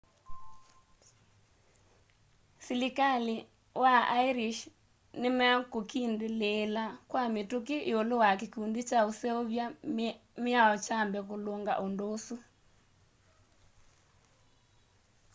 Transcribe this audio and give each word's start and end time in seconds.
silikali 2.65 3.35
wa 3.83 3.93
ĩrĩsh 4.27 4.61
nĩmekũkindĩlĩĩla 5.21 6.85
kwa 7.09 7.23
mituki 7.35 7.77
iulu 7.91 8.15
wa 8.23 8.29
kĩkũndĩ 8.39 8.81
kya 8.89 8.99
ũseũvya 9.09 9.65
mĩao 10.43 10.75
kyambe 10.85 11.19
kulunga 11.27 11.73
undu 11.85 12.03
ũsu 12.15 12.35